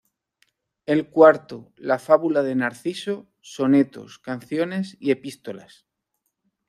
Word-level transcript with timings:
El 0.87 1.11
cuarto, 1.11 1.71
la 1.75 1.99
"Fábula 1.99 2.41
de 2.41 2.55
Narciso", 2.55 3.29
sonetos, 3.39 4.17
canciones 4.17 4.97
y 4.99 5.11
epístolas. 5.11 5.85